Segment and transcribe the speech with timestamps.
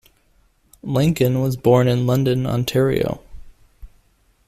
[0.83, 3.21] Lankin was born in London, Ontario.